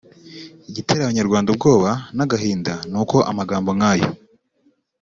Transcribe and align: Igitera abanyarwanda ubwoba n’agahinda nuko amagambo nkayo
Igitera 0.69 1.01
abanyarwanda 1.03 1.47
ubwoba 1.53 1.89
n’agahinda 2.15 2.73
nuko 2.91 3.17
amagambo 3.31 3.69
nkayo 3.77 4.09